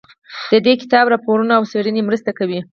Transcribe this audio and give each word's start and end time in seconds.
د 0.51 0.53
دې 0.65 0.73
کتاب 0.81 1.05
راپورونه 1.13 1.53
او 1.55 1.63
څېړنې 1.71 2.01
مرسته 2.09 2.31
کوي. 2.39 2.59